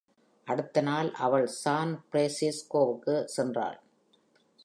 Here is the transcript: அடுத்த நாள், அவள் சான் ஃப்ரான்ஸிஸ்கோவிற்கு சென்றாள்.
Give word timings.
அடுத்த 0.47 0.81
நாள், 0.81 1.11
அவள் 1.11 1.45
சான் 1.47 2.03
ஃப்ரான்ஸிஸ்கோவிற்கு 2.11 3.27
சென்றாள். 3.37 3.77